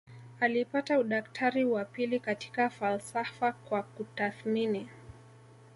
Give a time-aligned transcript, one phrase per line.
[0.39, 4.89] Alipata udaktari wa pili katika falsafa kwa kutathmini